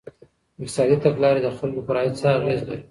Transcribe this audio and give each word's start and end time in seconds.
اقتصادي 0.61 0.95
تګلاري 1.05 1.41
د 1.43 1.47
خلګو 1.57 1.81
پر 1.87 1.95
عايد 1.99 2.13
څه 2.21 2.27
اغېز 2.37 2.59
لري؟ 2.67 2.79